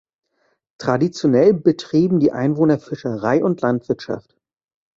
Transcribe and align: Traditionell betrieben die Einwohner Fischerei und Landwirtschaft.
Traditionell 0.79 1.53
betrieben 1.53 2.19
die 2.19 2.31
Einwohner 2.31 2.79
Fischerei 2.79 3.43
und 3.45 3.61
Landwirtschaft. 3.61 4.35